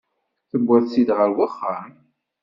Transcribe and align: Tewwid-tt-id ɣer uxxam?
Tewwid-tt-id 0.49 1.09
ɣer 1.17 1.29
uxxam? 1.45 1.91